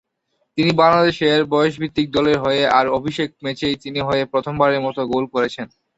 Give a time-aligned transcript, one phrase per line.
[0.57, 5.67] তিনি বাংলাদেশের বয়সভিত্তিক দলের হয়ে তার অভিষেক ম্যাচেই তিনি হয়ে প্রথমবারের মতো গোল করেছেন।